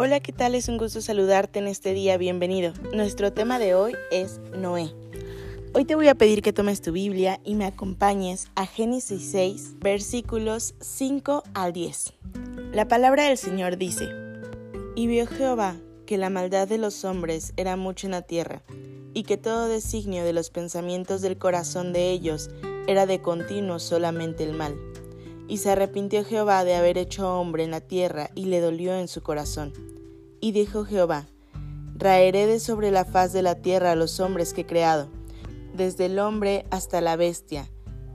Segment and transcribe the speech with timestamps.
[0.00, 0.54] Hola, ¿qué tal?
[0.54, 2.72] Es un gusto saludarte en este día, bienvenido.
[2.94, 4.94] Nuestro tema de hoy es Noé.
[5.74, 9.80] Hoy te voy a pedir que tomes tu Biblia y me acompañes a Génesis 6,
[9.80, 12.12] versículos 5 al 10.
[12.70, 14.08] La palabra del Señor dice,
[14.94, 15.74] Y vio Jehová
[16.06, 18.62] que la maldad de los hombres era mucho en la tierra,
[19.14, 22.50] y que todo designio de los pensamientos del corazón de ellos
[22.86, 24.76] era de continuo solamente el mal.
[25.48, 29.08] Y se arrepintió Jehová de haber hecho hombre en la tierra, y le dolió en
[29.08, 29.72] su corazón.
[30.40, 31.26] Y dijo Jehová,
[31.96, 35.08] Raeré de sobre la faz de la tierra a los hombres que he creado,
[35.74, 37.68] desde el hombre hasta la bestia,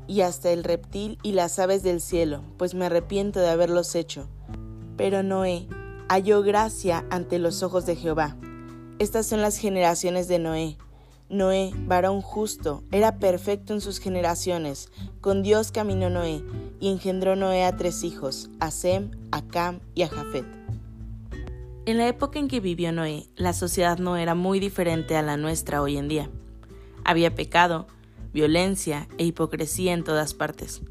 [0.07, 4.29] y hasta el reptil y las aves del cielo, pues me arrepiento de haberlos hecho.
[4.95, 5.67] Pero Noé
[6.07, 8.37] halló gracia ante los ojos de Jehová.
[8.99, 10.77] Estas son las generaciones de Noé.
[11.29, 14.89] Noé, varón justo, era perfecto en sus generaciones.
[15.19, 16.43] Con Dios caminó Noé,
[16.83, 20.45] y engendró Noé a tres hijos, a Sem, a Cam y a Jafet.
[21.85, 25.37] En la época en que vivió Noé, la sociedad no era muy diferente a la
[25.37, 26.29] nuestra hoy en día.
[27.05, 27.87] Había pecado,
[28.33, 30.81] violencia e hipocresía en todas partes.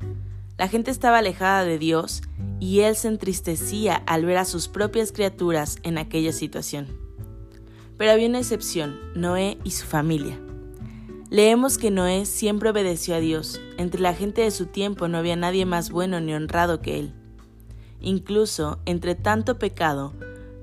[0.57, 2.23] La gente estaba alejada de Dios
[2.59, 6.87] y él se entristecía al ver a sus propias criaturas en aquella situación.
[7.99, 10.41] Pero había una excepción, Noé y su familia.
[11.33, 13.59] Leemos que Noé siempre obedeció a Dios.
[13.79, 17.15] Entre la gente de su tiempo no había nadie más bueno ni honrado que él.
[18.03, 20.13] Incluso entre tanto pecado,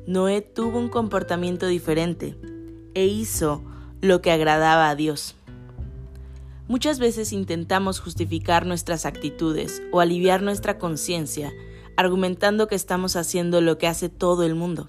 [0.06, 2.38] Noé tuvo un comportamiento diferente
[2.94, 3.64] e hizo
[4.00, 5.34] lo que agradaba a Dios.
[6.68, 11.52] Muchas veces intentamos justificar nuestras actitudes o aliviar nuestra conciencia
[11.98, 14.88] argumentando que estamos haciendo lo que hace todo el mundo.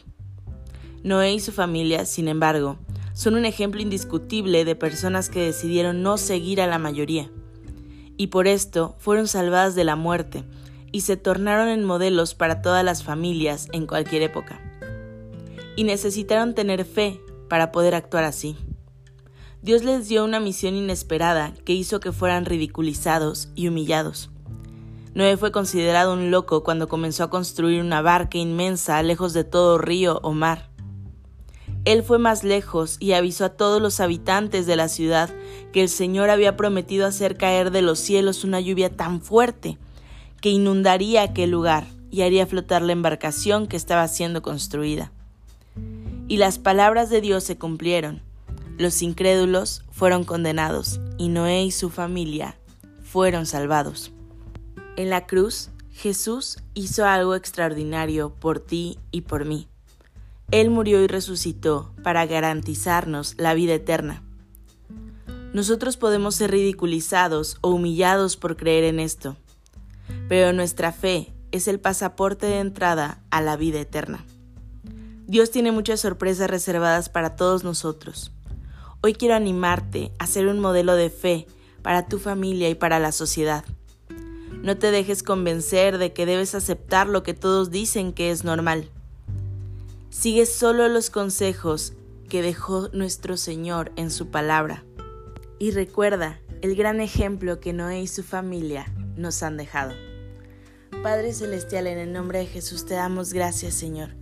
[1.03, 2.77] Noé y su familia, sin embargo,
[3.21, 7.31] son un ejemplo indiscutible de personas que decidieron no seguir a la mayoría,
[8.17, 10.43] y por esto fueron salvadas de la muerte
[10.91, 14.59] y se tornaron en modelos para todas las familias en cualquier época
[15.77, 17.21] y necesitaron tener fe
[17.51, 18.57] para poder actuar así.
[19.61, 24.31] Dios les dio una misión inesperada que hizo que fueran ridiculizados y humillados.
[25.13, 29.77] Noé fue considerado un loco cuando comenzó a construir una barca inmensa lejos de todo
[29.77, 30.70] río o mar.
[31.85, 35.31] Él fue más lejos y avisó a todos los habitantes de la ciudad
[35.73, 39.79] que el Señor había prometido hacer caer de los cielos una lluvia tan fuerte
[40.41, 45.13] que inundaría aquel lugar y haría flotar la embarcación que estaba siendo construida.
[46.29, 48.23] Y las palabras de Dios se cumplieron.
[48.79, 52.57] Los incrédulos fueron condenados y Noé y su familia
[53.03, 54.13] fueron salvados.
[54.97, 59.69] En la cruz, Jesús hizo algo extraordinario por ti y por mí.
[60.53, 64.23] Él murió y resucitó para garantizarnos la vida eterna.
[65.53, 69.37] Nosotros podemos ser ridiculizados o humillados por creer en esto,
[70.29, 74.25] pero nuestra fe es el pasaporte de entrada a la vida eterna.
[75.27, 78.33] Dios tiene muchas sorpresas reservadas para todos nosotros.
[79.03, 81.47] Hoy quiero animarte a ser un modelo de fe
[81.83, 83.65] para tu familia y para la sociedad.
[84.63, 88.91] No te dejes convencer de que debes aceptar lo que todos dicen que es normal.
[90.11, 91.95] Sigue solo los consejos
[92.29, 94.85] que dejó nuestro Señor en su palabra.
[95.59, 99.95] Y recuerda el gran ejemplo que Noé y su familia nos han dejado.
[101.03, 104.21] Padre Celestial, en el nombre de Jesús te damos gracias, Señor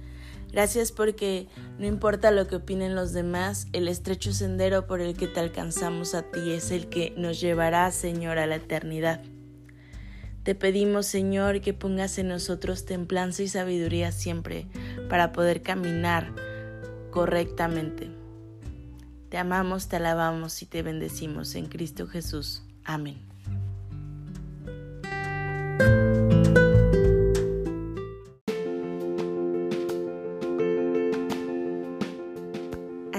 [0.52, 1.46] Gracias porque
[1.78, 6.14] no importa lo que opinen los demás, el estrecho sendero por el que te alcanzamos
[6.14, 9.22] a ti es el que nos llevará, Señor, a la eternidad.
[10.48, 14.66] Te pedimos, Señor, que pongas en nosotros templanza y sabiduría siempre
[15.10, 16.32] para poder caminar
[17.10, 18.10] correctamente.
[19.28, 22.62] Te amamos, te alabamos y te bendecimos en Cristo Jesús.
[22.82, 23.18] Amén.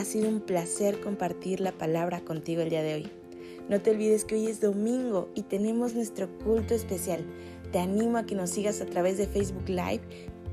[0.03, 3.18] sido un placer compartir la palabra contigo el día de hoy.
[3.69, 7.23] No te olvides que hoy es domingo y tenemos nuestro culto especial.
[7.71, 10.01] Te animo a que nos sigas a través de Facebook Live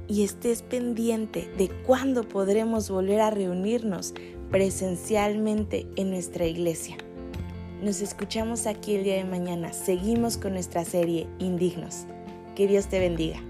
[0.06, 4.12] y estés pendiente de cuándo podremos volver a reunirnos
[4.50, 6.98] presencialmente en nuestra iglesia.
[7.82, 9.72] Nos escuchamos aquí el día de mañana.
[9.72, 12.04] Seguimos con nuestra serie Indignos.
[12.54, 13.42] Que Dios te bendiga.